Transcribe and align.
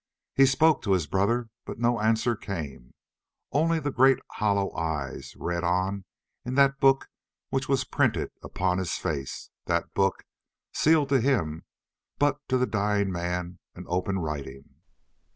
He 0.33 0.47
spoke 0.47 0.81
to 0.81 0.93
his 0.93 1.05
brother, 1.05 1.49
but 1.63 1.77
no 1.77 1.99
answer 1.99 2.35
came,—only 2.35 3.79
the 3.79 3.91
great 3.91 4.17
hollow 4.31 4.75
eyes 4.75 5.35
read 5.37 5.63
on 5.63 6.05
in 6.43 6.55
that 6.55 6.79
book 6.79 7.07
which 7.51 7.69
was 7.69 7.83
printed 7.83 8.31
upon 8.41 8.79
his 8.79 8.93
face; 8.95 9.51
that 9.65 9.93
book, 9.93 10.23
sealed 10.73 11.09
to 11.09 11.21
him, 11.21 11.65
but 12.17 12.39
to 12.47 12.57
the 12.57 12.65
dying 12.65 13.11
man 13.11 13.59
an 13.75 13.85
open 13.87 14.17
writing. 14.17 14.81